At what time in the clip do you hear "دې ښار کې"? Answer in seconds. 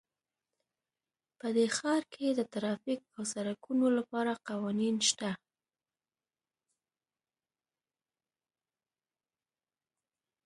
1.55-2.27